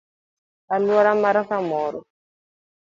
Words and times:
Aluora 0.75 1.13
mar 1.21 1.37
kamoro; 1.49 1.99